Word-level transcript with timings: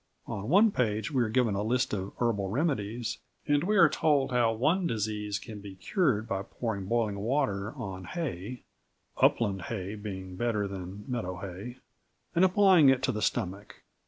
On 0.25 0.49
one 0.49 0.71
page 0.71 1.11
we 1.11 1.21
are 1.21 1.29
given 1.29 1.53
a 1.53 1.61
list 1.61 1.93
of 1.93 2.13
herbal 2.17 2.49
remedies, 2.49 3.19
and 3.45 3.63
we 3.63 3.77
are 3.77 3.87
told 3.87 4.31
how 4.31 4.51
one 4.51 4.87
disease 4.87 5.37
can 5.37 5.61
be 5.61 5.75
cured 5.75 6.27
by 6.27 6.41
pouring 6.41 6.85
boiling 6.87 7.19
water 7.19 7.71
on 7.75 8.05
hay 8.05 8.63
(upland 9.17 9.61
hay 9.65 9.93
being 9.93 10.35
better 10.35 10.67
than 10.67 11.05
meadow 11.07 11.35
hay) 11.37 11.77
and 12.33 12.43
applying 12.43 12.89
it 12.89 13.03
to 13.03 13.11
the 13.11 13.21
stomach. 13.21 13.83